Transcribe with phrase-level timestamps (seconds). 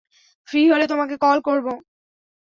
[0.47, 1.67] Free হলে তোমাকে call করব।